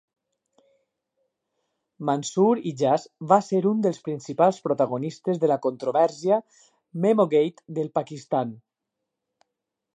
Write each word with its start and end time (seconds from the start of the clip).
Mansoor 2.09 2.61
Ijaz 2.71 3.05
va 3.33 3.39
ser 3.49 3.61
un 3.73 3.83
dels 3.87 4.01
principals 4.09 4.59
protagonistes 4.69 5.41
de 5.45 5.53
la 5.53 5.61
controvèrsia 5.69 6.43
"Memogate" 7.07 7.69
del 7.79 7.95
Pakistan. 8.01 8.61